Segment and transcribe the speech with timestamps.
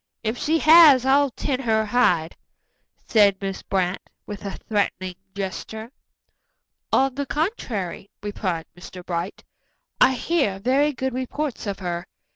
[0.23, 2.35] If she has, I'll tan her hide,"
[3.05, 5.91] said Miss Brant, with a threatening gesture.
[6.91, 9.05] "On the contrary," replied Mr.
[9.05, 9.43] Bright,
[9.99, 12.07] "I hear very good reports of her.